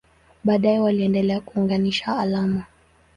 Baadaye 0.43 0.79
waliendelea 0.79 1.39
kuunganisha 1.41 2.19
alama. 2.19 2.65